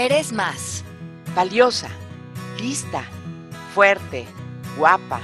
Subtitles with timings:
[0.00, 0.82] Eres más.
[1.34, 1.90] Valiosa,
[2.58, 3.04] lista,
[3.74, 4.26] fuerte,
[4.78, 5.20] guapa.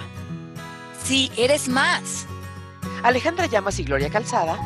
[1.03, 2.27] Sí, eres más.
[3.03, 4.59] Alejandra Llamas y Gloria Calzada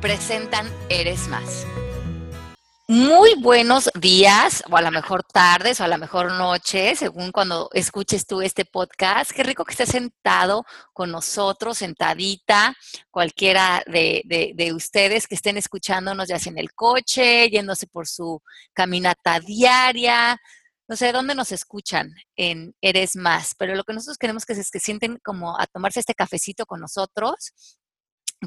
[0.00, 1.66] presentan Eres más.
[2.88, 7.68] Muy buenos días, o a lo mejor tardes, o a lo mejor noches, según cuando
[7.72, 9.32] escuches tú este podcast.
[9.32, 12.76] Qué rico que estés sentado con nosotros, sentadita,
[13.10, 14.22] cualquiera de,
[14.54, 18.40] de, ustedes que estén escuchándonos, ya sea en el coche, yéndose por su
[18.72, 20.40] caminata diaria,
[20.88, 24.70] no sé dónde nos escuchan en Eres Más, pero lo que nosotros queremos que es
[24.70, 27.52] que sienten como a tomarse este cafecito con nosotros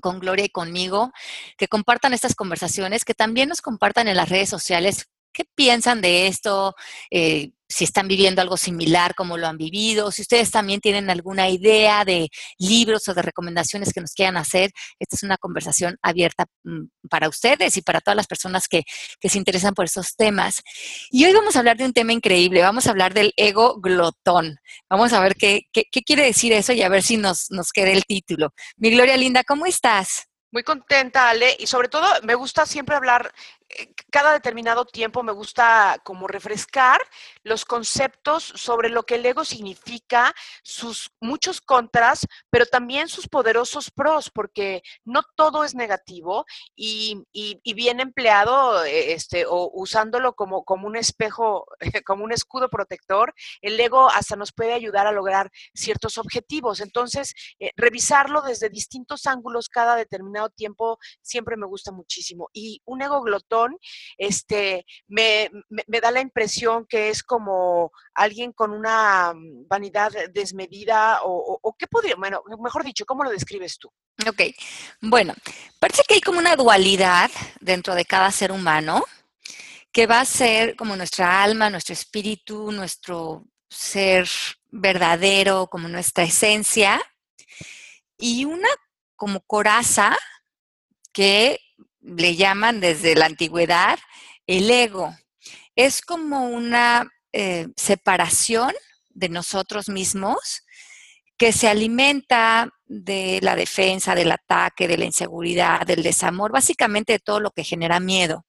[0.02, 1.12] con Gloria y conmigo,
[1.58, 5.08] que compartan estas conversaciones, que también nos compartan en las redes sociales
[5.40, 6.76] qué piensan de esto,
[7.10, 11.50] eh, si están viviendo algo similar, como lo han vivido, si ustedes también tienen alguna
[11.50, 16.46] idea de libros o de recomendaciones que nos quieran hacer, esta es una conversación abierta
[16.64, 18.84] mm, para ustedes y para todas las personas que,
[19.22, 20.62] se interesan por estos temas.
[21.10, 24.58] Y hoy vamos a hablar de un tema increíble, vamos a hablar del ego glotón.
[24.90, 27.72] Vamos a ver qué, qué, qué quiere decir eso y a ver si nos, nos
[27.72, 28.50] queda el título.
[28.76, 30.30] Mi Gloria Linda, ¿cómo estás?
[30.52, 33.32] Muy contenta, Ale, y sobre todo me gusta siempre hablar
[34.12, 37.00] cada determinado tiempo me gusta como refrescar
[37.44, 43.92] los conceptos sobre lo que el ego significa, sus muchos contras, pero también sus poderosos
[43.92, 46.46] pros, porque no todo es negativo
[46.76, 47.26] y,
[47.76, 51.66] bien empleado eh, este, o usándolo como, como un espejo,
[52.06, 56.82] como un escudo protector, el ego hasta nos puede ayudar a lograr ciertos objetivos.
[56.82, 62.50] Entonces, eh, revisarlo desde distintos ángulos cada determinado tiempo siempre me gusta muchísimo.
[62.52, 63.59] Y un ego glotón
[64.18, 65.50] este, me,
[65.88, 69.34] da la impresión que es como alguien con una
[69.68, 73.92] vanidad desmedida o, o, qué podría, bueno, mejor dicho, ¿cómo lo describes tú?
[74.28, 74.42] Ok,
[75.02, 75.34] bueno,
[75.80, 79.04] parece que hay como una dualidad dentro de cada ser humano
[79.92, 84.28] que va a ser como nuestra alma, nuestro espíritu, nuestro ser
[84.70, 87.02] verdadero, como nuestra esencia,
[88.18, 88.68] y una
[89.16, 90.18] como coraza
[91.12, 91.60] que
[92.02, 94.00] le llaman desde la antigüedad
[94.48, 95.16] el ego.
[95.76, 98.74] Es como una eh, separación
[99.10, 100.64] de nosotros mismos
[101.38, 107.20] que se alimenta de la defensa, del ataque, de la inseguridad, del desamor, básicamente de
[107.20, 108.46] todo lo que genera miedo.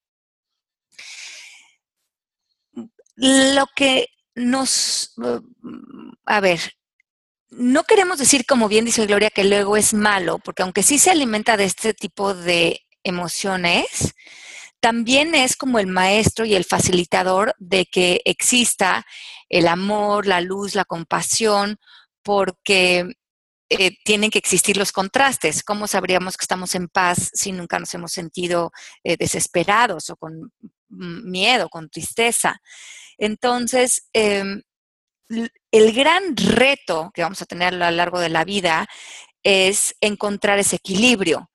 [3.14, 5.14] Lo que nos,
[6.24, 6.60] a ver,
[7.50, 10.98] no queremos decir, como bien dice Gloria, que el ego es malo, porque aunque sí
[10.98, 14.14] se alimenta de este tipo de emociones,
[14.80, 19.06] también es como el maestro y el facilitador de que exista
[19.50, 21.78] el amor, la luz, la compasión,
[22.22, 23.12] porque
[23.68, 25.62] eh, tienen que existir los contrastes.
[25.62, 28.72] ¿Cómo sabríamos que estamos en paz si nunca nos hemos sentido
[29.04, 30.52] eh, desesperados o con
[30.88, 32.60] miedo, con tristeza?
[33.18, 34.62] Entonces, em,
[35.70, 38.88] el gran reto que vamos a tener a lo largo de la vida
[39.42, 41.50] es encontrar ese equilibrio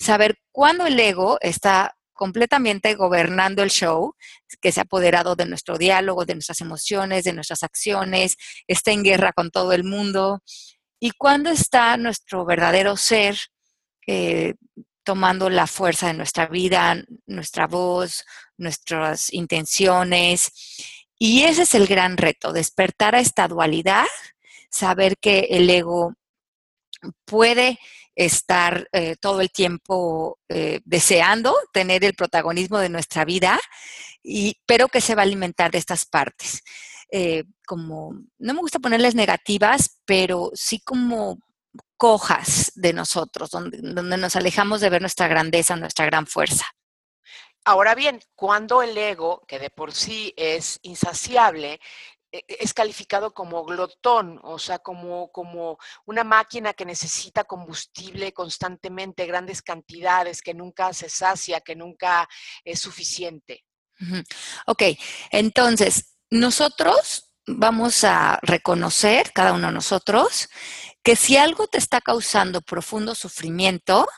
[0.00, 4.14] saber cuándo el ego está completamente gobernando el show,
[4.60, 9.02] que se ha apoderado de nuestro diálogo, de nuestras emociones, de nuestras acciones, está en
[9.02, 10.42] guerra con todo el mundo,
[10.98, 13.38] y cuándo está nuestro verdadero ser
[14.06, 14.54] eh,
[15.02, 18.24] tomando la fuerza de nuestra vida, nuestra voz,
[18.58, 20.52] nuestras intenciones.
[21.18, 24.06] Y ese es el gran reto, despertar a esta dualidad,
[24.70, 26.14] saber que el ego
[27.24, 27.78] puede
[28.24, 33.58] estar eh, todo el tiempo eh, deseando tener el protagonismo de nuestra vida,
[34.22, 36.62] y, pero que se va a alimentar de estas partes.
[37.10, 41.38] Eh, como, no me gusta ponerles negativas, pero sí como
[41.96, 46.66] cojas de nosotros, donde, donde nos alejamos de ver nuestra grandeza, nuestra gran fuerza.
[47.64, 51.80] Ahora bien, cuando el ego, que de por sí es insaciable,
[52.30, 59.62] es calificado como glotón, o sea, como, como una máquina que necesita combustible constantemente, grandes
[59.62, 62.28] cantidades, que nunca se sacia, que nunca
[62.64, 63.64] es suficiente.
[64.66, 64.82] Ok,
[65.30, 70.48] entonces, nosotros vamos a reconocer, cada uno de nosotros,
[71.02, 74.08] que si algo te está causando profundo sufrimiento,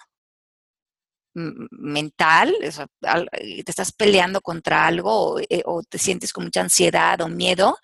[1.34, 7.79] mental, te estás peleando contra algo eh, o, te sientes con mucha ansiedad o miedo,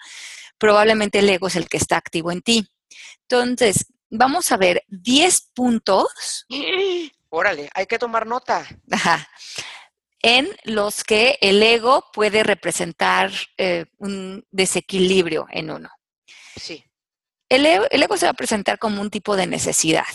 [0.59, 2.67] probablemente el ego es el que está activo en ti.
[3.23, 6.47] Entonces, vamos a ver 10 puntos.
[7.31, 8.67] Órale, hay que tomar nota.
[10.23, 15.91] en los que el ego puede representar eh, un desequilibrio en uno.
[16.56, 16.85] Sí.
[17.49, 20.06] el ego se va a presentar como un tipo de necesidad.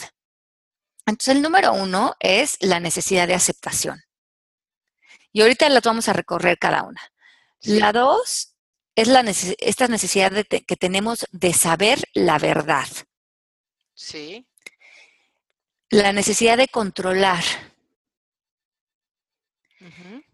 [1.06, 4.02] Entonces, el número uno es la necesidad de aceptación.
[5.32, 7.02] Y ahorita las vamos a recorrer cada una.
[7.62, 8.56] La dos
[8.96, 12.88] es la esta necesidad que tenemos de saber la verdad.
[13.96, 14.48] Sí.
[15.90, 17.44] La necesidad de controlar.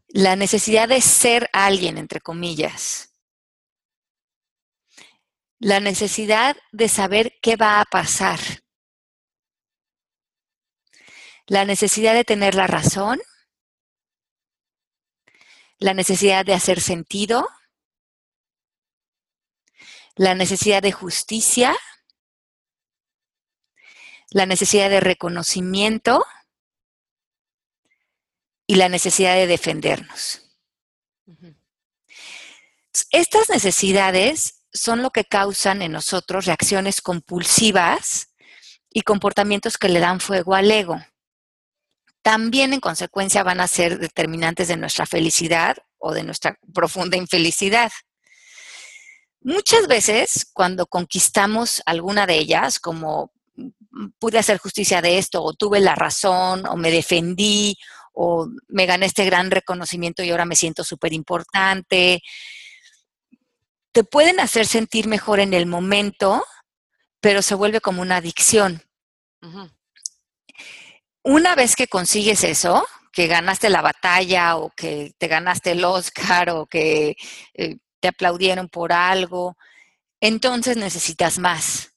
[0.08, 3.14] La necesidad de ser alguien, entre comillas.
[5.60, 8.40] La necesidad de saber qué va a pasar.
[11.50, 13.20] La necesidad de tener la razón.
[15.78, 17.46] La necesidad de hacer sentido.
[20.16, 21.76] La necesidad de justicia
[24.32, 26.26] la necesidad de reconocimiento
[28.68, 30.42] y la necesidad de defendernos.
[33.12, 38.30] Estas necesidades son lo que causan en nosotros reacciones compulsivas
[38.92, 41.00] y comportamientos que le dan fuego al ego.
[42.22, 47.92] También en consecuencia van a ser determinantes de nuestra felicidad o de nuestra profunda infelicidad.
[49.42, 53.32] Muchas veces cuando conquistamos alguna de ellas, como
[54.20, 57.78] pude hacer justicia de esto, o tuve la razón, o me defendí,
[58.14, 62.22] o me gané este gran reconocimiento y ahora me siento súper importante.
[63.92, 66.44] Te pueden hacer sentir mejor en el momento,
[67.22, 68.84] pero se vuelve como una adicción.
[71.24, 76.50] Una vez que consigues eso, que ganaste la batalla o que te ganaste el Oscar
[76.52, 77.16] o que
[77.54, 79.58] eh, te aplaudieron por algo,
[80.22, 81.90] entonces necesitas más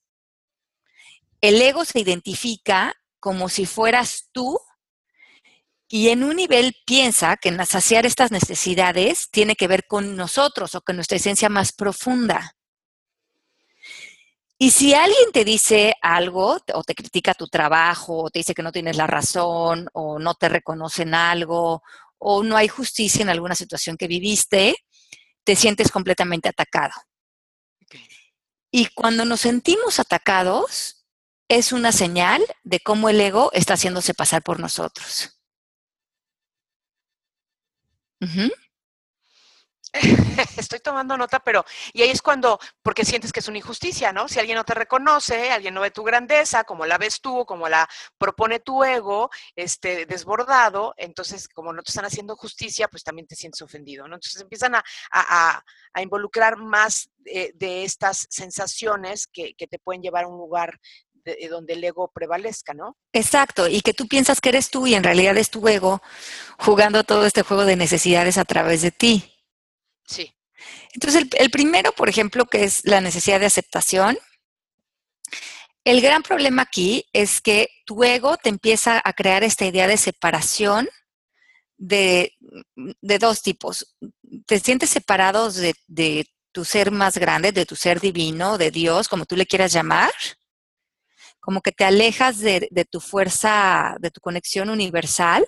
[1.42, 4.58] el ego se identifica como si fueras tú
[5.88, 10.80] y en un nivel piensa que saciar estas necesidades tiene que ver con nosotros o
[10.80, 12.56] con nuestra esencia más profunda.
[14.62, 18.62] Y si alguien te dice algo o te critica tu trabajo o te dice que
[18.62, 21.82] no tienes la razón o no te reconocen algo
[22.18, 24.76] o no hay justicia en alguna situación que viviste,
[25.42, 26.92] te sientes completamente atacado.
[28.70, 31.08] Y cuando nos sentimos atacados,
[31.48, 35.40] es una señal de cómo el ego está haciéndose pasar por nosotros.
[40.56, 44.26] Estoy tomando nota, pero y ahí es cuando, porque sientes que es una injusticia, ¿no?
[44.28, 47.68] Si alguien no te reconoce, alguien no ve tu grandeza, como la ves tú, como
[47.68, 53.26] la propone tu ego, este, desbordado, entonces como no te están haciendo justicia, pues también
[53.26, 54.14] te sientes ofendido, ¿no?
[54.14, 54.82] Entonces empiezan a,
[56.00, 60.78] involucrar más de, estas sensaciones que, que, te pueden llevar a un lugar
[61.24, 62.96] de, donde el ego prevalezca, ¿no?
[63.12, 66.02] Exacto, y que tú piensas que eres tú y en realidad es tu ego
[66.58, 69.41] jugando todo este juego de necesidades a través de ti.
[70.12, 70.34] Sí.
[70.94, 74.18] Entonces, el, primero, por ejemplo, que es la necesidad de aceptación.
[75.84, 79.96] El gran problema aquí es que tu ego te empieza a crear esta idea de
[79.96, 80.88] separación
[81.76, 82.32] de,
[83.00, 83.96] dos tipos.
[84.46, 89.08] Te sientes separados de, de, tu ser más grande, de tu ser divino, de Dios,
[89.08, 90.12] como tú le quieras llamar,
[91.40, 95.46] como que te alejas de, tu fuerza, de tu conexión universal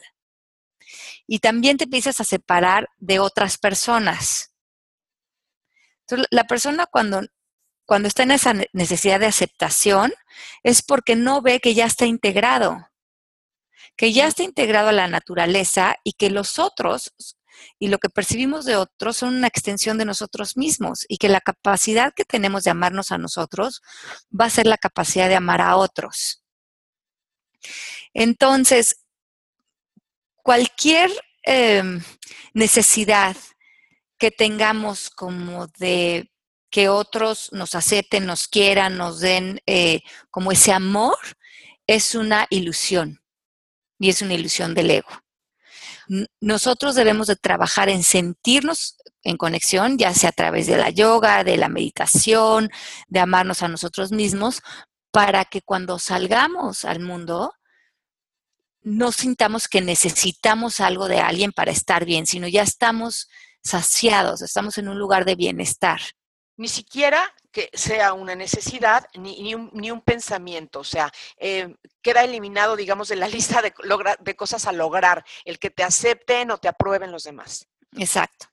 [1.26, 4.53] y también te empiezas a separar de otras personas.
[6.06, 7.22] Entonces, la persona cuando,
[7.86, 10.12] cuando está en esa necesidad de aceptación
[10.62, 12.88] es porque no ve que ya está integrado,
[13.96, 17.14] que ya está integrado a la naturaleza y que los otros
[17.78, 21.40] y lo que percibimos de otros son una extensión de nosotros mismos y que la
[21.40, 23.80] capacidad que tenemos de amarnos a nosotros
[24.38, 26.42] va a ser la capacidad de amar a otros.
[28.12, 28.96] Entonces,
[30.36, 31.10] cualquier
[31.42, 32.02] em,
[32.52, 33.36] necesidad
[34.18, 36.30] que tengamos como de
[36.70, 41.16] que otros nos acepten, nos quieran, nos den eh, como ese amor,
[41.86, 43.20] es una ilusión
[43.98, 45.10] y es una ilusión del ego.
[46.40, 51.44] Nosotros debemos de trabajar en sentirnos en conexión, ya sea a través de la yoga,
[51.44, 52.70] de la meditación,
[53.08, 54.60] de amarnos a nosotros mismos,
[55.10, 57.54] para que cuando salgamos al mundo
[58.82, 63.30] no sintamos que necesitamos algo de alguien para estar bien, sino ya estamos
[63.64, 66.00] saciados, estamos en un lugar de bienestar.
[66.56, 70.80] Ni siquiera que sea una necesidad ni, ni, un, ni un, pensamiento.
[70.80, 73.72] O sea, eh, queda eliminado, digamos, de la lista de,
[74.20, 77.66] de cosas a lograr, el que te acepten o te aprueben los demás.
[77.96, 78.46] Exacto.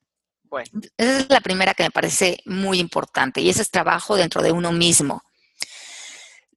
[0.44, 0.70] Bueno.
[0.98, 4.52] Esa es la primera que me parece muy importante y ese es trabajo dentro de
[4.52, 5.24] uno mismo.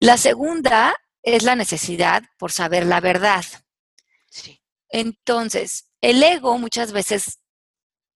[0.01, 3.45] La segunda es la necesidad por saber la verdad.
[4.29, 4.61] Sí.
[4.89, 7.39] Entonces, el ego muchas veces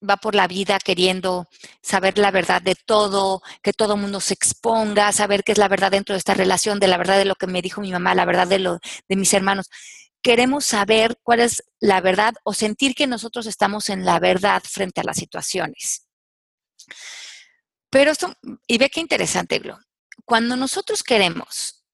[0.08, 1.48] va por la vida queriendo
[1.82, 5.90] saber la verdad de todo, que todo mundo se exponga, saber qué es la verdad
[5.90, 8.24] dentro de esta relación, de la verdad de lo que me dijo mi mamá, la
[8.24, 8.78] verdad de lo
[9.08, 9.68] de mis hermanos.
[10.22, 15.00] Queremos saber cuál es la verdad o sentir que nosotros estamos en la verdad frente
[15.00, 16.06] a las situaciones.
[17.90, 18.34] Pero esto,
[18.66, 19.78] y ve qué interesante, Glo.
[20.24, 21.84] Cuando nosotros queremos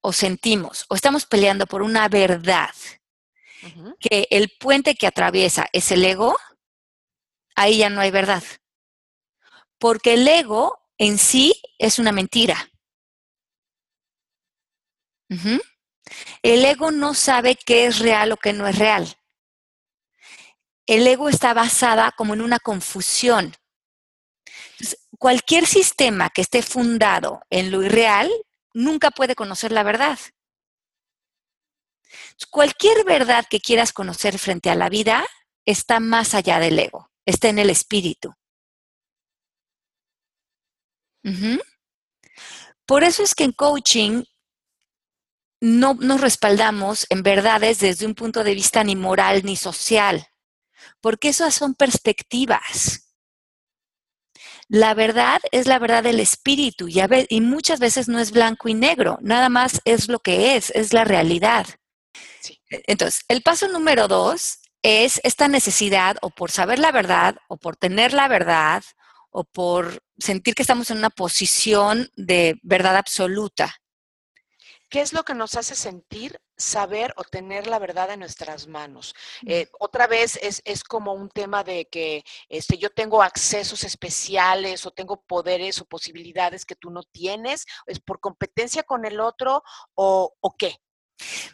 [0.00, 2.70] o sentimos o estamos peleando por una verdad,
[3.98, 6.36] que el puente que atraviesa es el ego,
[7.54, 8.42] ahí ya no hay verdad.
[9.78, 12.70] Porque el ego en sí es una mentira.
[16.42, 19.16] El ego no sabe qué es real o qué no es real.
[20.86, 23.54] El ego está basada como en una confusión.
[25.18, 28.30] cualquier sistema que esté fundado en lo irreal
[28.74, 30.18] nunca puede conocer la verdad.
[32.50, 35.24] Cualquier verdad que quieras conocer frente a la vida
[35.64, 38.34] está más allá del ego, está en el espíritu.
[42.86, 44.24] Por eso es que en coaching
[45.60, 50.26] no nos respaldamos en verdades desde un punto de vista ni moral ni social,
[51.00, 53.14] porque esas son perspectivas.
[54.68, 58.74] La verdad es la verdad del espíritu y, y, muchas veces no es blanco y
[58.74, 61.66] negro, nada más es lo que es, es la realidad.
[62.68, 67.74] Entonces, el paso número dos es esta necesidad o por saber la verdad o por
[67.74, 68.84] tener la verdad
[69.30, 73.74] o por sentir que estamos en una posición de verdad absoluta.
[74.90, 79.14] ¿Qué es lo que nos hace sentir saber o tener la verdad en nuestras manos?
[79.46, 84.84] Eh, otra vez es, es, como un tema de que este, yo tengo accesos especiales
[84.84, 89.64] o tengo poderes o posibilidades que tú no tienes, es por competencia con el otro
[89.94, 90.78] o, o qué.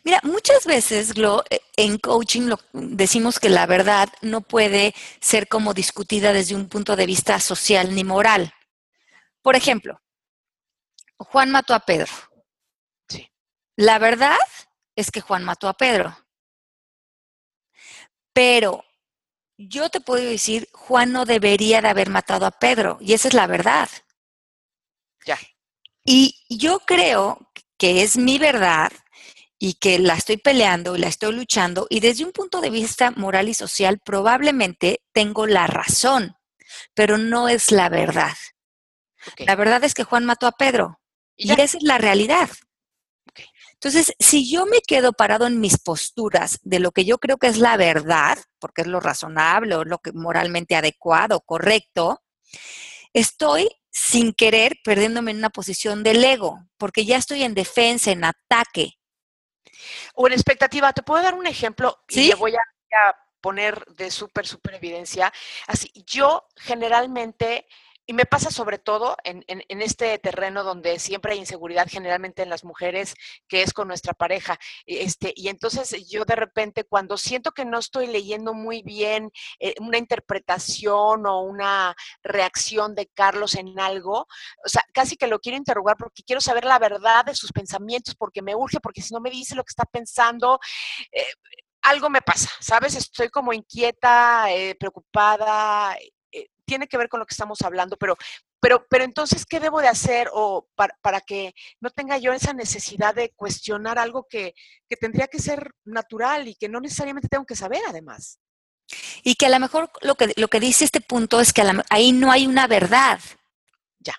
[0.05, 5.49] Mira, muchas veces, Glo, eh, en coaching lo, decimos que la verdad no puede ser
[5.49, 8.53] como discutida desde un punto de vista social ni moral.
[9.43, 10.01] Por ejemplo,
[11.19, 12.13] Juan mató a Pedro.
[13.09, 13.31] Sí.
[13.77, 14.39] La verdad
[14.97, 16.17] es que Juan mató a Pedro.
[18.33, 18.85] Pero
[19.57, 23.35] yo te puedo decir, Juan no debería de haber matado a Pedro, y esa es
[23.35, 23.89] la verdad.
[25.27, 25.39] Ya.
[26.05, 28.91] Y yo creo que es mi verdad
[29.63, 33.11] y que la estoy peleando y la estoy luchando y desde un punto de vista
[33.11, 36.35] moral y social probablemente tengo la razón,
[36.95, 38.35] pero no es la verdad.
[39.37, 40.99] La verdad es que Juan mató a Pedro
[41.37, 42.49] y, esa es la realidad.
[43.75, 47.49] Entonces, si yo me quedo parado en mis posturas de lo que yo creo que
[47.49, 52.23] es la verdad, porque es lo razonable o lo que moralmente adecuado, correcto,
[53.13, 58.25] estoy sin querer perdiéndome en una posición del ego, porque ya estoy en defensa, en
[58.25, 59.00] ataque.
[60.15, 64.47] O en expectativa, te puedo dar un ejemplo y le voy a, poner de súper,
[64.47, 65.33] súper evidencia.
[65.67, 67.67] Así, yo generalmente
[68.11, 72.65] y me pasa sobre todo en, este terreno donde siempre hay inseguridad, generalmente en las
[72.65, 73.15] mujeres,
[73.47, 74.59] que es con nuestra pareja.
[74.85, 79.77] Este, y entonces yo de repente cuando siento que no estoy leyendo muy bien eh,
[79.79, 84.27] una interpretación o una reacción de Carlos en algo,
[84.65, 88.17] o sea, casi que lo quiero interrogar porque quiero saber la verdad de sus pensamientos,
[88.17, 90.59] porque me urge, porque si no me dice lo que está pensando,
[91.13, 91.23] eh,
[91.83, 92.97] algo me pasa, ¿sabes?
[92.97, 95.97] Estoy como inquieta, eh, preocupada,
[96.71, 98.17] tiene que ver con lo que estamos hablando, pero,
[98.61, 103.13] pero, pero entonces, ¿qué debo de hacer o para, que no tenga yo esa necesidad
[103.13, 104.55] de cuestionar algo que,
[105.01, 108.39] tendría que ser natural y que no necesariamente tengo que saber además?
[109.25, 112.13] Y que a lo mejor lo que, lo que dice este punto es que ahí
[112.13, 113.19] no hay una verdad.
[113.99, 114.15] Ya.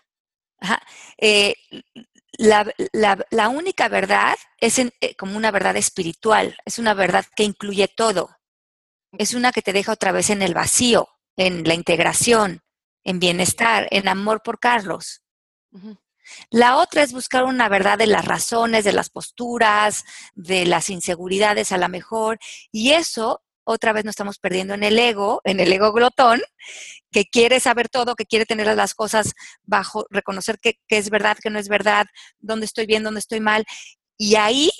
[1.18, 1.56] Eh,
[2.38, 8.30] la, única verdad es eh, como una verdad espiritual, es una verdad que incluye todo.
[9.18, 11.08] Es una que te deja otra vez en el vacío
[11.38, 12.62] en la integración,
[13.04, 15.24] en bienestar, en amor por Carlos.
[16.50, 21.72] La otra es buscar una verdad de las razones, de las posturas, de las inseguridades
[21.72, 22.40] a la mejor.
[22.72, 26.42] Y eso, otra vez nos estamos perdiendo en el ego, en el ego glotón,
[27.12, 29.34] que quiere saber todo, que quiere tener las cosas
[29.64, 32.06] bajo, reconocer qué es verdad, qué no es verdad,
[32.40, 33.66] dónde estoy bien, dónde estoy mal.
[34.18, 34.72] Y ahí,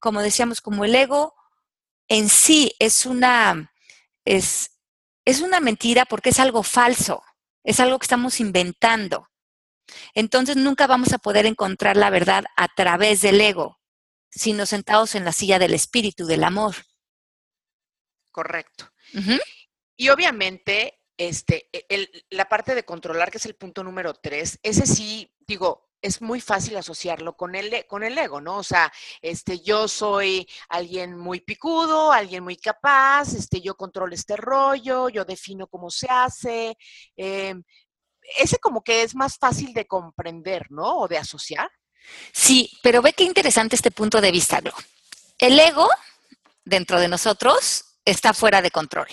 [0.00, 1.34] como decíamos, como el ego
[2.08, 3.72] en sí es una,
[4.24, 4.73] es,
[5.24, 7.22] es una mentira porque es algo falso,
[7.64, 9.28] es algo que estamos inventando.
[10.14, 13.78] Entonces nunca vamos a poder encontrar la verdad a través del ego,
[14.30, 16.74] sino sentados en la silla del espíritu, del amor.
[18.30, 18.90] Correcto.
[19.96, 24.86] Y obviamente, este, e, la parte de controlar, que es el punto número tres, ese
[24.86, 28.58] sí, digo, es muy fácil asociarlo con el, e, con el ego, ¿no?
[28.58, 28.92] O sea,
[29.22, 35.24] este, yo soy alguien muy picudo, alguien muy capaz, este, yo controlo este rollo, yo
[35.24, 36.76] defino cómo se hace.
[37.16, 37.64] Em,
[38.36, 40.98] ese como que es más fácil de comprender, ¿no?
[40.98, 41.70] O de asociar.
[42.32, 44.74] Sí, pero ve qué interesante este punto de vista, Glo.
[45.38, 45.88] El ego
[46.66, 49.08] dentro de nosotros está fuera de control.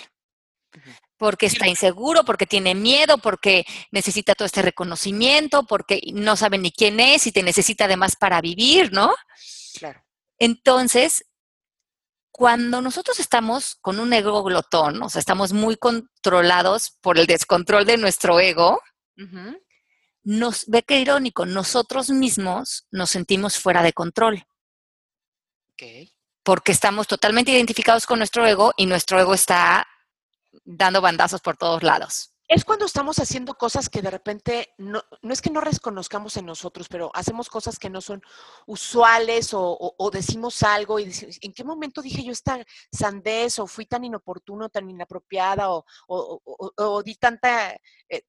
[1.22, 6.72] Porque está inseguro, porque tiene miedo, porque necesita todo este reconocimiento, porque no sabe ni
[6.72, 9.14] quién es y te necesita además para vivir, ¿no?
[9.78, 10.04] Claro.
[10.40, 11.24] Entonces,
[12.32, 17.86] cuando nosotros estamos con un ego glotón, o sea, estamos muy controlados por el descontrol
[17.86, 18.80] de nuestro ego,
[20.24, 24.44] nos ve que irónico, nosotros mismos nos sentimos fuera de control.
[26.42, 29.86] Porque estamos totalmente identificados con nuestro ego y nuestro ego está
[30.64, 32.32] dando bandazos por todos lados.
[32.48, 36.44] Es cuando estamos haciendo cosas que de repente, no, no es que no reconozcamos en
[36.44, 38.20] nosotros, pero hacemos cosas que no son
[38.66, 43.86] usuales o, decimos algo y decimos, ¿en qué momento dije yo esta sandez o fui
[43.86, 47.74] tan inoportuno, tan inapropiada o, di tanta,
[48.08, 48.22] eh,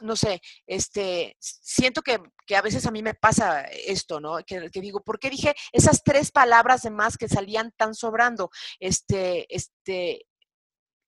[0.00, 2.18] no sé, este, siento que,
[2.56, 4.38] a veces a mí me pasa esto, ¿no?
[4.44, 8.50] Que, que, digo, ¿por qué dije esas tres palabras de más que salían tan sobrando?
[8.80, 10.26] Este, este,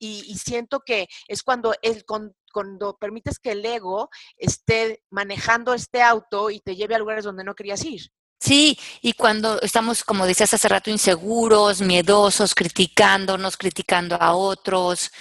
[0.05, 2.05] y, siento que es cuando, el,
[2.53, 7.45] cuando permites que el ego esté manejando este auto y te lleve a lugares donde
[7.45, 8.11] no querías ir.
[8.41, 15.13] Sí, y cuando estamos, como decías hace rato, inseguros, miedosos, criticándonos, criticando a otros,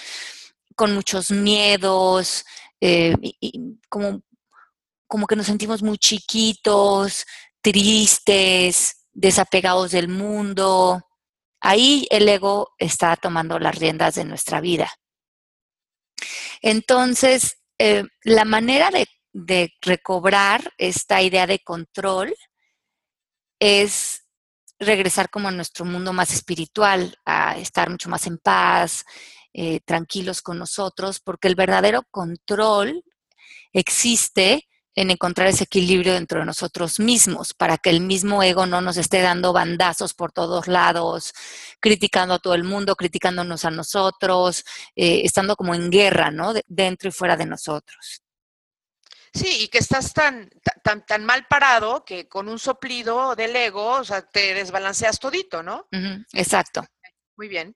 [0.75, 2.43] con muchos miedos,
[2.79, 4.23] eh, y, como,
[5.05, 7.27] como que nos sentimos muy chiquitos,
[7.61, 11.03] tristes, desapegados del mundo,
[11.61, 14.91] Ahí el ego está tomando las riendas de nuestra vida.
[16.61, 19.07] Entonces, eh, la manera de,
[19.81, 22.35] recobrar esta idea de control
[23.59, 24.25] es
[24.77, 29.05] regresar como a nuestro mundo más espiritual, a estar mucho más en paz,
[29.53, 33.03] eh, tranquilos con nosotros, porque el verdadero control
[33.71, 38.81] existe en encontrar ese equilibrio dentro de nosotros mismos, para que el mismo ego no
[38.81, 41.33] nos esté dando bandazos por todos lados,
[41.79, 46.53] criticando a todo el mundo, criticándonos a nosotros, eh, estando como en guerra, ¿no?
[46.67, 48.21] dentro y fuera de nosotros.
[49.33, 50.49] Sí, y que estás tan,
[50.83, 55.63] tan, tan mal parado que con un soplido del ego, o sea, te desbalanceas todito,
[55.63, 55.87] ¿no?
[56.33, 56.85] exacto.
[57.37, 57.73] Muy bien.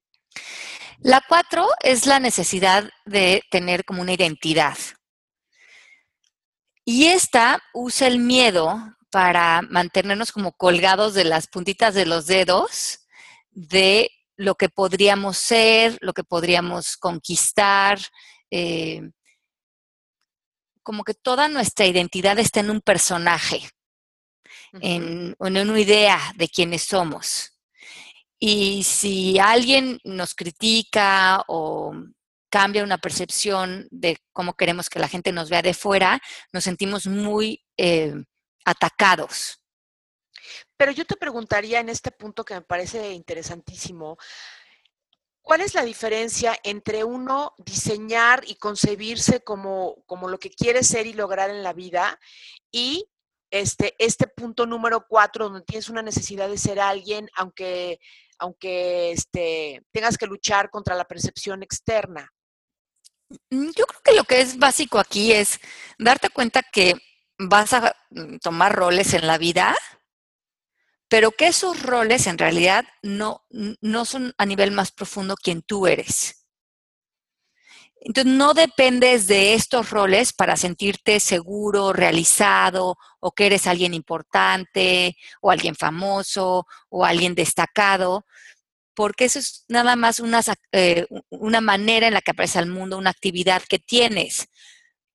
[0.99, 4.77] La cuatro es la necesidad de tener como una identidad.
[6.85, 12.99] Y esta usa el miedo para mantenernos como colgados de las puntitas de los dedos
[13.51, 17.99] de lo que podríamos ser, lo que podríamos conquistar,
[18.51, 19.01] eh,
[20.83, 23.67] como que toda nuestra identidad está en un personaje,
[24.73, 27.57] en, en una idea de quiénes somos.
[28.37, 31.95] Y si alguien nos critica o
[32.55, 36.21] cambia una percepción de cómo queremos que la gente nos vea de fuera,
[36.53, 38.13] nos sentimos muy eh,
[38.63, 39.61] atacados.
[40.77, 44.17] Pero yo te preguntaría en este punto que me parece interesantísimo,
[45.41, 51.07] ¿cuál es la diferencia entre uno diseñar y concebirse como, como lo que quiere ser
[51.07, 52.17] y lograr en la vida
[52.71, 53.09] y
[53.51, 57.99] este, este punto número cuatro, donde tienes una necesidad de ser alguien, aunque,
[58.39, 62.31] aunque este, tengas que luchar contra la percepción externa?
[63.49, 65.59] Mm, yo creo que lo que es básico aquí es
[65.97, 66.95] darte cuenta que
[67.37, 67.95] vas a
[68.41, 69.75] tomar roles en la vida,
[71.07, 73.45] pero que esos roles en realidad no,
[73.81, 76.45] no son a nivel más profundo quien tú eres.
[78.05, 85.17] Entonces, no dependes de estos roles para sentirte seguro, realizado, o que eres alguien importante,
[85.41, 88.25] o alguien famoso, o alguien destacado,
[88.95, 92.97] porque eso es nada más una, eh, una manera en la que aparece al mundo,
[92.97, 94.47] una actividad que tienes.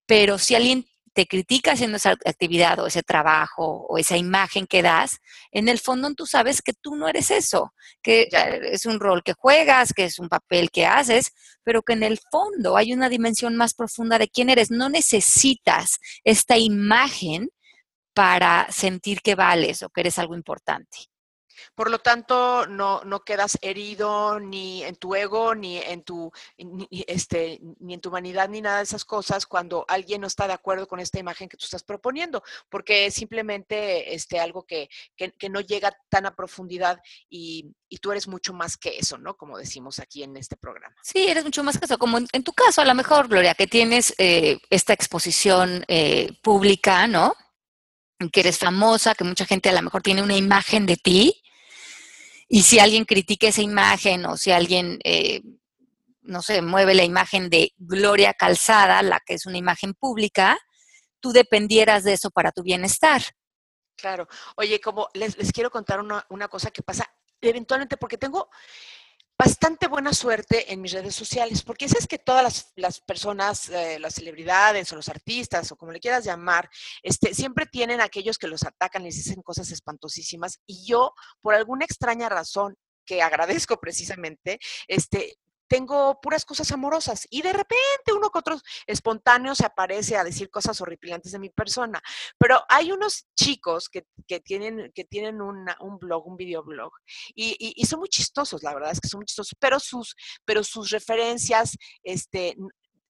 [0.07, 4.83] Pero si alguien te critica haciendo esa actividad o ese trabajo o esa imagen que
[4.83, 5.19] das,
[5.51, 8.29] en el fondo tú sabes que tú no eres eso, que
[8.71, 11.33] es un rol que juegas, que es un papel que haces,
[11.64, 14.71] pero que en el fondo hay una dimensión más profunda de quién eres.
[14.71, 17.51] No necesitas esta imagen
[18.14, 21.10] para sentir que vales o que eres algo importante.
[21.75, 26.88] Por lo tanto, no, no quedas herido ni en tu ego, ni en tu, ni,
[27.07, 30.53] este, ni en tu humanidad, ni nada de esas cosas cuando alguien no está de
[30.53, 34.88] acuerdo con esta imagen que tú estás proponiendo, porque es simplemente este, algo que,
[35.51, 39.37] no llega tan a profundidad y, tú eres mucho más que eso, ¿no?
[39.37, 40.94] Como decimos aquí en este programa.
[41.03, 41.99] Sí, eres mucho más que eso.
[41.99, 47.07] Como en, tu caso, a lo mejor, Gloria, que tienes eh, esta exposición eh, pública,
[47.07, 47.35] ¿no?
[48.29, 51.42] que eres famosa, que mucha gente a lo mejor tiene una imagen de ti,
[52.52, 55.40] y si alguien critica esa imagen o si alguien, eh,
[56.22, 60.58] no sé, mueve la imagen de Gloria Calzada, la que es una imagen pública,
[61.20, 63.22] tú dependieras de eso para tu bienestar.
[63.94, 64.26] Claro.
[64.56, 67.08] Oye, como les, quiero contar una, una cosa que pasa
[67.40, 68.50] eventualmente, porque tengo,
[69.40, 74.12] bastante buena suerte en mis redes sociales, porque es que todas las, personas, eh, las
[74.12, 76.68] celebridades o los artistas o como le quieras llamar,
[77.03, 81.87] este, siempre tienen aquellos que los atacan, les dicen cosas espantosísimas y yo, por alguna
[81.87, 82.76] extraña razón,
[83.07, 85.38] que agradezco precisamente, este,
[85.70, 90.50] tengo puras cosas amorosas y de repente uno que otro espontáneo se aparece a decir
[90.50, 92.02] cosas horripilantes de mi persona.
[92.37, 94.04] Pero hay unos chicos que,
[94.40, 96.90] tienen, que tienen un blog, un videoblog,
[97.37, 100.64] y, y, son muy chistosos, la verdad es que son muy chistosos, pero sus, pero
[100.64, 102.56] sus referencias, este,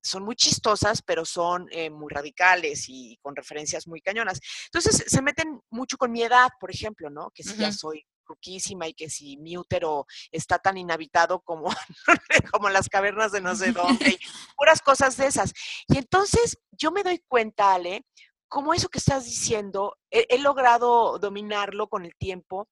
[0.03, 4.41] son muy chistosas, pero son eh, muy radicales y con referencias muy cañonas.
[4.67, 7.31] Entonces se meten mucho con mi edad, por ejemplo, ¿no?
[7.35, 8.05] Que si ya soy
[8.43, 11.69] y que si mi útero está tan inhabitado como,
[12.53, 14.19] como las cavernas de no sé dónde,
[14.57, 15.53] puras cosas de esas.
[15.89, 18.05] Y entonces yo me doy cuenta, Ale,
[18.49, 22.69] como eso que estás diciendo, he, logrado dominarlo con el tiempo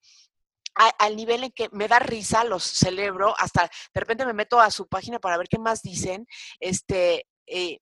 [0.75, 4.71] al nivel en que me da risa, los celebro, hasta de repente me meto a
[4.71, 6.25] su página para ver qué más dicen,
[6.61, 7.81] este, eh,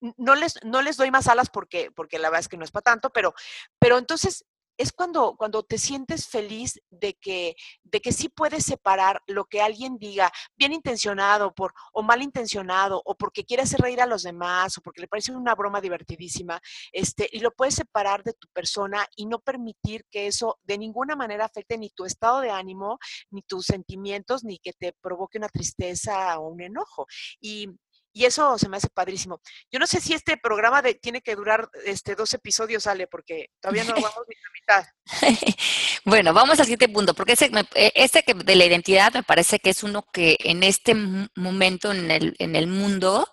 [0.00, 2.70] no les, no les doy más alas porque, porque la verdad es que no es
[2.70, 3.34] para tanto, pero,
[3.78, 4.44] pero entonces
[4.78, 9.60] es cuando, cuando te sientes feliz de que, de que sí puedes separar lo que
[9.60, 14.22] alguien diga, bien intencionado por, o mal intencionado, o porque quiere hacer reír a los
[14.22, 16.60] demás, o porque le parece una broma divertidísima,
[16.92, 21.16] este, y lo puedes separar de tu persona y no permitir que eso de ninguna
[21.16, 22.98] manera afecte ni tu estado de ánimo,
[23.30, 27.06] ni tus sentimientos, ni que te provoque una tristeza o un enojo.
[27.40, 27.68] Y,
[28.12, 29.40] y eso se me hace padrísimo.
[29.70, 33.50] Yo no sé si este programa de, tiene que durar este, dos episodios, Ale, porque
[33.60, 35.54] todavía no vamos ni la mitad.
[36.04, 39.58] bueno, vamos al siguiente punto, porque ese, eh, este que de la identidad me parece
[39.58, 40.94] que es uno que en este
[41.36, 43.28] momento en el, en el mundo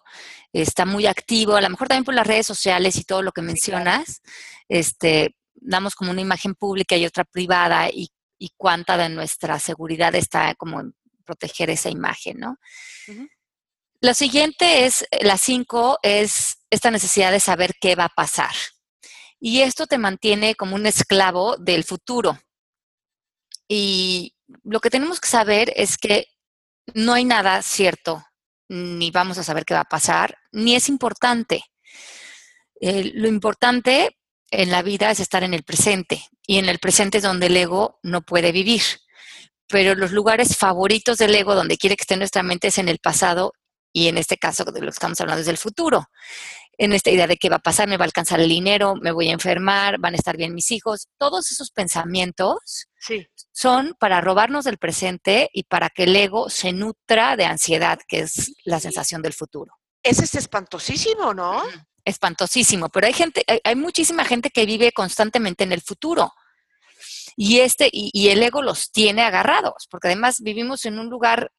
[0.54, 3.42] está muy activo, a lo mejor también por las redes sociales y todo lo que
[3.42, 4.22] mencionas,
[4.70, 10.16] este, damos como una imagen pública y otra privada y, y cuánta de nuestra seguridad
[10.16, 12.58] está como en proteger esa imagen, ¿no?
[14.06, 18.54] Lo siguiente es, la cinco, es esta necesidad de saber qué va a pasar.
[19.40, 22.38] Y esto te mantiene como un esclavo del futuro.
[23.68, 26.28] Y lo que tenemos que saber es que
[26.94, 28.24] no hay nada cierto,
[28.70, 31.64] ni vamos a saber qué va a pasar, ni es importante.
[32.80, 34.20] Eh, lo importante
[34.52, 37.58] en la vida es estar en el presente, y en el presente es donde el
[37.58, 38.84] ego no puede vivir.
[39.68, 43.00] Pero los lugares favoritos del ego, donde quiere que esté nuestra mente, es en el
[43.00, 43.54] pasado
[43.96, 46.10] y en este caso de lo que estamos hablando es del futuro.
[46.78, 49.14] En esta idea de qué va a pasar, me va a alcanzar el dinero, me
[49.14, 52.90] voy a enfermar, van a estar bien mis hijos, todos esos pensamientos
[53.54, 58.20] son para robarnos del presente y para que el ego se nutra de ansiedad, que
[58.20, 59.74] es la sensación del futuro.
[60.04, 61.64] Ese es espantosísimo, ¿no?
[62.04, 66.34] Espantosísimo, pero hay gente, hay, muchísima gente que vive constantemente en el futuro.
[67.38, 71.50] Y este, y el ego los tiene agarrados, porque además vivimos en un lugar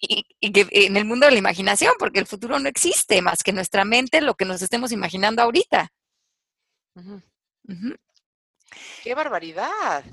[0.00, 3.84] y, en el mundo de la imaginación, porque el futuro no existe más que nuestra
[3.84, 5.92] mente, lo que nos estemos imaginando ahorita.
[9.02, 10.04] ¡Qué barbaridad!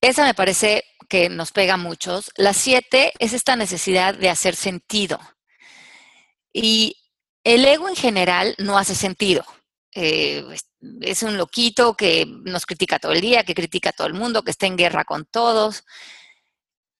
[0.00, 2.32] Esa me parece que nos pega a muchos.
[2.36, 5.20] La siete es esta necesidad de hacer sentido.
[6.52, 6.96] Y
[7.44, 9.44] el ego en general no hace sentido.
[9.94, 10.44] Eh,
[11.02, 14.42] es un loquito que nos critica todo el día, que critica a todo el mundo,
[14.42, 15.84] que está en guerra con todos.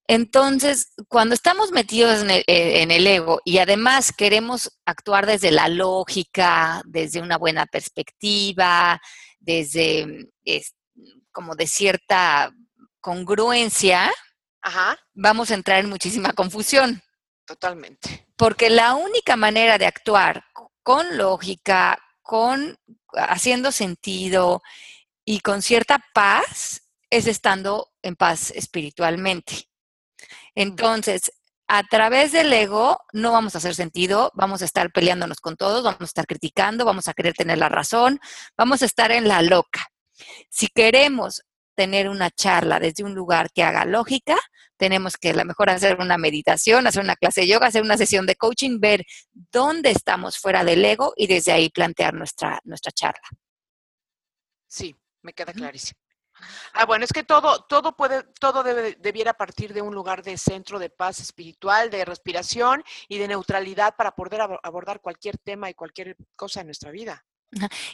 [0.08, 6.82] Entonces, cuando estamos metidos eh, en el, ego y además queremos actuar desde la lógica,
[6.84, 9.00] desde una buena perspectiva,
[9.38, 10.28] desde
[11.30, 12.52] como de cierta
[13.00, 14.12] congruencia,
[15.14, 17.02] vamos a entrar en muchísima confusión.
[17.44, 18.26] Totalmente.
[18.36, 20.44] Porque la única manera de actuar
[20.82, 22.76] con lógica, con
[23.14, 24.62] haciendo sentido
[25.24, 29.68] y con cierta paz es estando en paz espiritualmente.
[30.54, 31.32] Entonces,
[31.68, 35.82] a través del ego no vamos a hacer sentido, vamos a estar peleándonos con todos,
[35.82, 38.20] vamos a estar criticando, vamos a querer tener la razón,
[38.56, 39.86] vamos a estar en la loca.
[40.50, 41.42] Si queremos
[41.74, 44.36] tener una charla desde un lugar que haga lógica,
[44.76, 47.96] tenemos que a lo mejor hacer una meditación, hacer una clase de yoga, hacer una
[47.96, 52.92] sesión de coaching, ver dónde estamos fuera del ego y desde ahí plantear nuestra, nuestra
[52.92, 53.28] charla.
[54.66, 56.01] Sí, me queda clarísimo.
[56.72, 60.36] Ah, bueno, es que todo, todo puede, todo debe, debiera partir de un lugar de
[60.38, 65.74] centro de paz espiritual, de respiración y de neutralidad para poder abordar cualquier tema y
[65.74, 67.24] cualquier cosa en nuestra vida.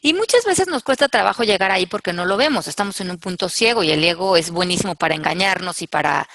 [0.02, 3.18] Y muchas veces nos cuesta trabajo llegar ahí porque no lo vemos, estamos en un
[3.18, 6.28] punto ciego y el ego es buenísimo para engañarnos y para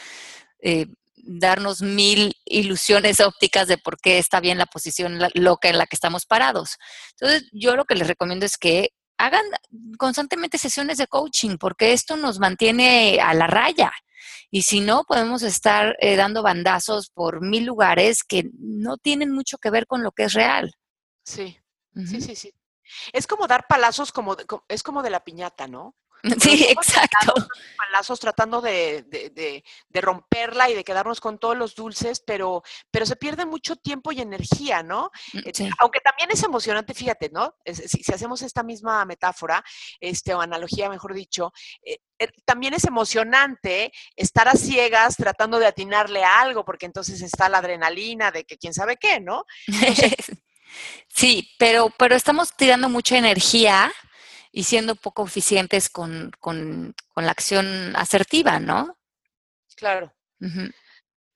[0.60, 5.88] eh, darnos mil ilusiones ópticas de por qué está bien la posición loca en la
[5.88, 6.78] que estamos parados.
[7.12, 8.90] Entonces, yo lo que les recomiendo es que
[9.26, 9.46] hagan
[9.98, 13.92] constantemente sesiones de coaching, porque esto nos mantiene a la raya.
[14.52, 19.58] Y si no, podemos estar eh, dando bandazos por mil lugares que no tienen mucho
[19.58, 20.74] que ver con lo que es real.
[21.26, 21.58] Sí,
[22.06, 22.54] sí, sí, sí.
[23.12, 24.36] Es como dar palazos, como,
[24.68, 25.96] es como de la piñata, ¿no?
[26.40, 27.34] Sí, exacto.
[27.78, 33.06] Palazos tratando de, de, de, romperla y de quedarnos con todos los dulces, pero, pero
[33.06, 35.12] se pierde mucho tiempo y energía, ¿no?
[35.34, 37.56] Mm, eh, aunque también es emocionante, fíjate, ¿no?
[37.66, 39.64] si, hacemos esta misma metáfora,
[40.00, 41.52] este, o analogía, mejor dicho,
[41.84, 47.22] eh, eh, también es emocionante estar a ciegas tratando de atinarle a algo, porque entonces
[47.22, 49.44] está la adrenalina de que quién sabe qué, ¿no?
[51.10, 53.92] sí, pero, pero estamos tirando mucha energía
[54.56, 56.32] y siendo poco eficientes con,
[57.16, 58.96] la acción asertiva, ¿no?
[59.76, 60.14] Claro.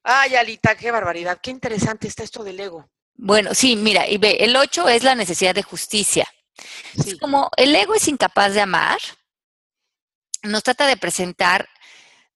[0.03, 2.87] Ay, Alita, qué barbaridad, qué interesante está esto del ego.
[3.15, 6.27] Bueno, sí, mira, y ve, el 8 es la necesidad de justicia.
[6.93, 8.99] Es como el ego es incapaz de amar,
[10.43, 11.67] nos trata de presentar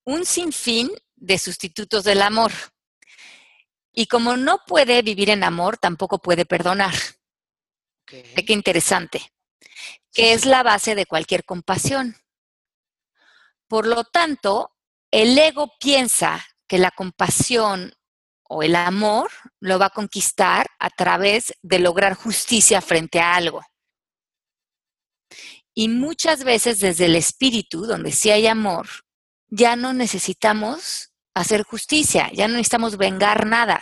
[0.03, 2.51] un sinfín de sustitutos del amor.
[3.93, 6.95] Y como no puede vivir en amor, tampoco puede perdonar.
[8.05, 9.31] Qué interesante
[10.11, 12.15] que es la base de cualquier compasión.
[13.67, 14.71] Por lo tanto,
[15.11, 17.93] el ego piensa que la compasión
[18.43, 23.61] o el amor lo va a conquistar a través de lograr justicia frente a algo.
[25.73, 28.87] Y muchas veces desde el espíritu, donde sí hay amor,
[29.47, 33.81] ya no necesitamos hacer justicia, ya no necesitamos vengar nada.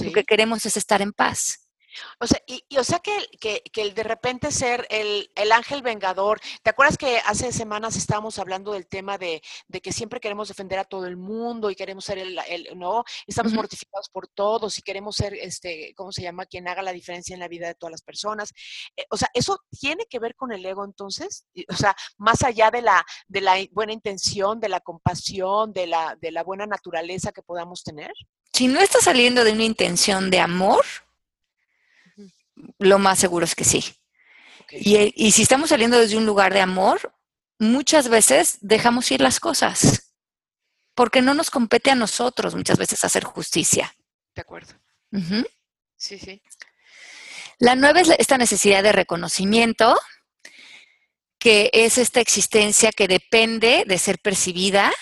[0.00, 1.63] Lo que queremos es estar en paz.
[2.20, 6.70] O sea, y, o sea que, que, el de repente ser el, ángel vengador, ¿te
[6.70, 9.42] acuerdas que hace semanas estábamos hablando del tema de,
[9.82, 12.38] que siempre queremos defender a todo el mundo y queremos ser el,
[12.76, 16.46] no, estamos mortificados por todos y queremos ser, este, ¿cómo se llama?
[16.46, 18.52] Quien haga la diferencia en la vida de todas las personas.
[18.96, 21.44] Eh, o sea, ¿eso tiene que ver con el ego entonces?
[21.68, 26.16] O sea, más allá de la, de la buena intención, de la compasión, de la,
[26.20, 28.12] de la buena naturaleza que podamos tener.
[28.52, 30.84] Si no está saliendo de una intención de amor,
[32.78, 33.84] lo más seguro es que sí.
[34.70, 37.14] Y, si estamos saliendo desde un lugar de amor,
[37.58, 40.14] muchas veces dejamos ir las cosas,
[40.94, 43.94] porque no nos compete a nosotros muchas veces hacer justicia.
[44.34, 44.74] De acuerdo.
[45.96, 46.42] Sí, sí.
[47.58, 49.96] La nueva es esta necesidad de reconocimiento,
[51.38, 54.92] que es esta existencia que depende de ser percibida,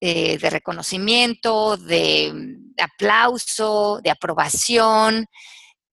[0.00, 5.26] eh, de reconocimiento, de aplauso, de aprobación.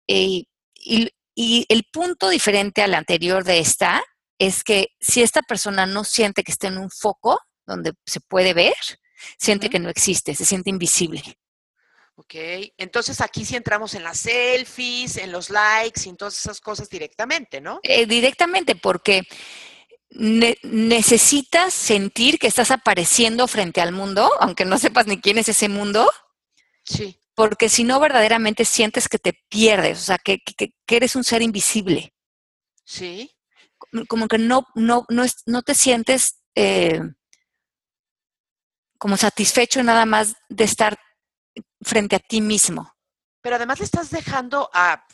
[0.07, 0.45] Eh,
[0.87, 4.03] y, el punto diferente al anterior de esta
[4.39, 8.55] es que si esta persona no siente que está en un foco donde se puede
[8.55, 8.75] ver,
[9.39, 11.23] siente que no existe, se siente invisible.
[12.15, 12.35] Ok,
[12.79, 16.89] entonces aquí sí entramos en las selfies, en los likes y en todas esas cosas
[16.89, 17.81] directamente, ¿no?
[17.83, 19.23] Eh, directamente, porque
[20.09, 25.69] necesitas sentir que estás apareciendo frente al mundo, aunque no sepas ni quién es ese
[25.69, 26.11] mundo.
[26.85, 30.41] Sí porque si no verdaderamente sientes que te pierdes, o sea, que,
[30.89, 32.15] eres un ser invisible.
[32.83, 33.31] Sí.
[34.09, 36.99] Como que no, no, no, no te sientes eh,
[38.99, 40.99] como satisfecho nada más de estar
[41.83, 42.91] frente a ti mismo.
[43.43, 45.07] Pero además le estás dejando a,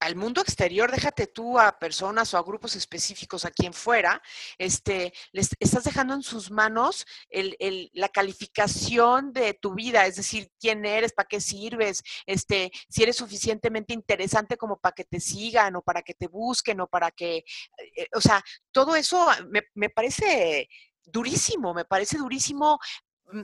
[0.00, 4.22] al mundo exterior, déjate tú a personas o a grupos específicos, a quien fuera,
[4.56, 7.06] este, les estás dejando en sus manos
[7.92, 13.16] la calificación de tu vida, es decir, quién eres, para qué sirves, este, si eres
[13.16, 17.44] suficientemente interesante como para que te sigan o para que te busquen o para que,
[17.96, 20.68] eh, o sea, todo eso me, me parece
[21.04, 22.78] durísimo, me parece durísimo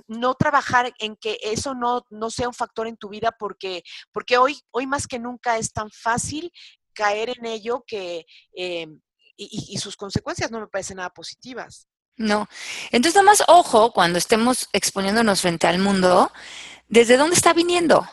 [0.06, 4.38] no trabajar en que eso no, no sea un factor en tu vida porque, porque
[4.38, 6.50] hoy, hoy más que nunca es tan fácil
[6.94, 9.00] caer en ello que, em,
[9.36, 11.88] y, sus consecuencias no me parecen nada positivas.
[12.16, 12.48] No.
[12.92, 16.30] Entonces, nada más ojo cuando estemos exponiéndonos frente al mundo,
[16.86, 18.08] ¿desde dónde está viniendo?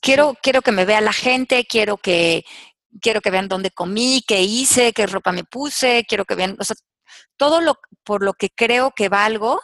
[0.00, 2.44] Quiero, quiero que me vea la gente, quiero que,
[3.00, 6.64] quiero que vean dónde comí, qué hice, qué ropa me puse, quiero que vean, o
[6.64, 6.76] sea,
[7.36, 9.60] todo lo por lo que creo que valgo,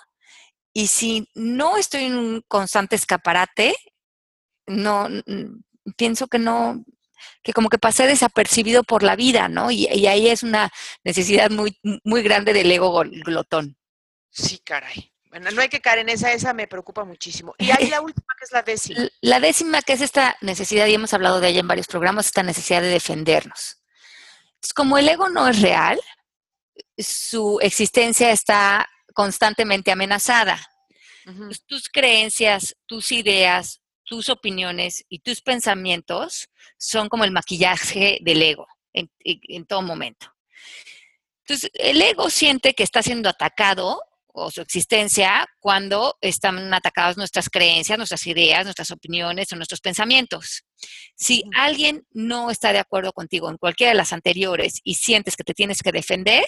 [0.73, 3.75] y si no estoy en un constante escaparate,
[4.67, 5.09] no
[5.97, 6.85] pienso que no,
[7.43, 9.71] que como que pasé desapercibido por la vida, ¿no?
[9.71, 10.71] Y, ahí es una
[11.05, 13.77] necesidad muy, muy grande del ego glotón.
[14.31, 15.13] Sí, caray.
[15.31, 17.55] Bueno, no hay que caer en esa, esa me preocupa muchísimo.
[17.59, 19.09] Y ahí la última, que es la décima.
[19.21, 22.43] La décima, que es esta necesidad, y hemos hablado de ella en varios programas, esta
[22.43, 23.81] necesidad de defendernos.
[24.55, 26.01] Entonces, como el ego no es real,
[26.99, 30.61] su existencia está constantemente amenazada.
[31.25, 38.43] Pues, tus creencias, tus ideas, tus opiniones y tus pensamientos son como el maquillaje del
[38.43, 40.33] ego en, todo momento.
[41.45, 47.49] Entonces, el ego siente que está siendo atacado o su existencia cuando están atacadas nuestras
[47.49, 50.63] creencias, nuestras ideas, nuestras opiniones o nuestros pensamientos.
[51.17, 55.45] Si alguien no está de acuerdo contigo en cualquiera de las anteriores y sientes que
[55.45, 56.47] te tienes que defender,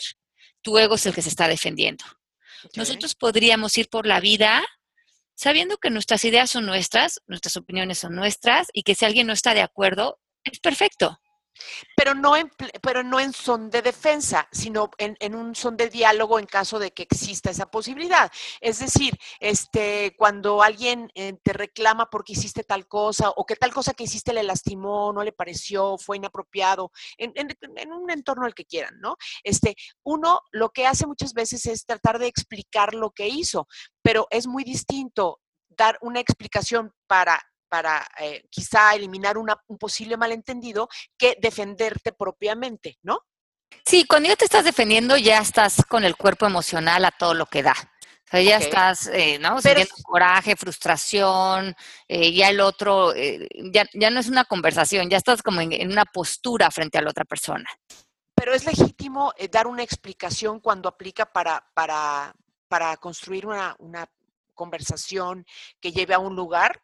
[0.63, 2.05] tu ego es el que se está defendiendo.
[2.77, 4.63] Nosotros podríamos ir por la vida
[5.35, 9.33] sabiendo que nuestras ideas son nuestras, nuestras opiniones son nuestras y que si alguien no
[9.33, 11.19] está de acuerdo, es perfecto.
[11.97, 12.51] Pero no en,
[12.83, 16.93] pero no en son de defensa, sino en, un son de diálogo en caso de
[16.93, 18.31] que exista esa posibilidad.
[18.61, 23.73] Es decir, este, cuando alguien eh, te reclama porque hiciste tal cosa o que tal
[23.73, 28.55] cosa que hiciste le lastimó, no le pareció, fue inapropiado, en, en un entorno al
[28.55, 29.17] que quieran, ¿no?
[29.43, 33.69] Este, uno lo que hace muchas veces es tratar de explicar lo que hizo,
[34.03, 40.91] pero es muy distinto dar una explicación para para eh, quizá eliminar un posible malentendido
[41.17, 43.21] que defenderte propiamente, ¿no?
[43.87, 47.47] Sí, cuando ya te estás defendiendo ya estás con el cuerpo emocional a todo lo
[47.47, 47.73] que da.
[47.73, 49.59] O sea, ya estás, eh, ¿no?
[49.63, 51.75] Sintiendo coraje, frustración,
[52.07, 56.05] eh, ya el otro, ya, ya, no es una conversación, ya estás como en, una
[56.05, 57.71] postura frente a la otra persona.
[58.35, 62.35] Pero es legítimo dar una explicación cuando aplica para, para,
[62.69, 64.07] para construir una, una
[64.53, 65.47] conversación
[65.81, 66.83] que lleve a un lugar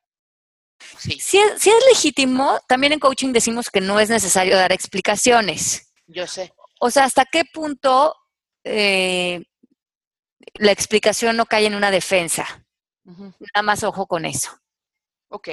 [0.99, 1.19] Sí.
[1.21, 5.93] Si, es, legítimo, también en coaching decimos que no es necesario dar explicaciones.
[6.07, 6.53] Yo sé.
[6.81, 8.15] O sea, ¿hasta qué punto
[8.65, 9.45] eh,
[10.55, 12.65] la explicación no cae en una defensa?
[13.05, 14.51] Nada más ojo con eso.
[15.29, 15.49] Ok.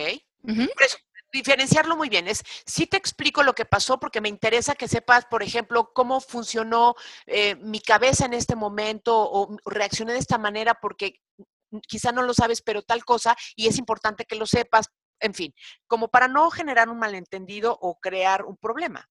[1.32, 2.28] diferenciarlo muy bien.
[2.28, 6.22] Es, sí te explico lo que pasó porque me interesa que sepas, por ejemplo, cómo
[6.22, 11.22] funcionó eh, mi cabeza en este momento o reaccioné de esta manera porque
[11.88, 14.88] quizá no lo sabes, pero tal cosa, y es importante que lo sepas
[15.20, 15.54] en fin,
[15.88, 19.10] como para no generar un malentendido o crear un problema.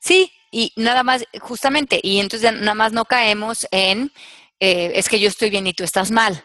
[0.00, 4.12] Sí, y nada más, justamente, y entonces nada más no caemos en,
[4.60, 6.44] eh, es que yo estoy bien y tú estás mal.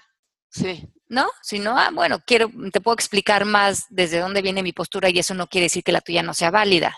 [0.50, 0.88] Sí.
[1.10, 1.30] ¿No?
[1.42, 5.20] Si no, ah, bueno, quiero, te puedo explicar más desde dónde viene mi postura y
[5.20, 6.98] eso no quiere decir que la tuya no sea válida.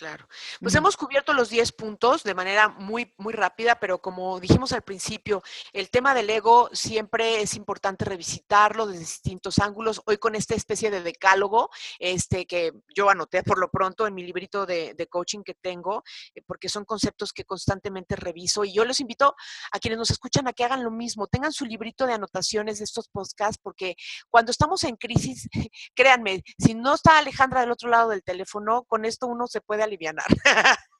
[0.00, 0.26] Claro.
[0.62, 4.80] Pues hemos cubierto los 10 puntos de manera muy, muy rápida, pero como dijimos al
[4.80, 5.42] principio,
[5.74, 10.00] el tema del ego siempre es importante revisitarlo desde distintos ángulos.
[10.06, 14.22] Hoy con esta especie de decálogo, este que yo anoté por lo pronto en mi
[14.22, 16.02] librito de, coaching que tengo,
[16.34, 18.64] eh, porque son conceptos que constantemente reviso.
[18.64, 19.36] Y yo los invito
[19.70, 22.84] a quienes nos escuchan a que hagan lo mismo, tengan su librito de anotaciones de
[22.84, 23.96] estos podcasts, porque
[24.30, 25.46] cuando estamos en crisis,
[25.94, 29.89] créanme, si no está Alejandra del otro lado del teléfono, con esto uno se puede
[29.90, 30.26] alivianar.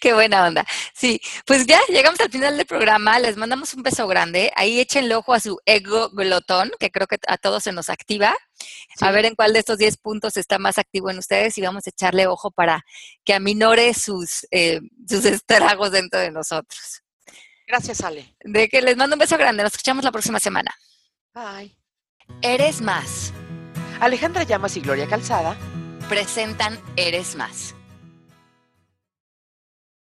[0.00, 0.64] Qué buena onda.
[0.94, 3.18] Sí, pues ya llegamos al final del programa.
[3.18, 4.52] Les mandamos un beso grande.
[4.56, 8.34] Ahí échenle ojo a su ego glotón, que creo que a todos se nos activa.
[9.00, 11.86] A ver en cuál de estos 10 puntos está más activo en ustedes y vamos
[11.86, 12.84] a echarle ojo para
[13.24, 17.02] que aminore sus, eh, sus estragos dentro de nosotros.
[17.66, 18.34] Gracias, Ale.
[18.40, 19.62] De que les mando un beso grande.
[19.62, 20.74] Nos escuchamos la próxima semana.
[21.34, 21.76] Bye.
[22.40, 23.32] Eres más.
[24.00, 25.56] Alejandra Llamas y Gloria Calzada
[26.10, 27.79] presentan Eres Más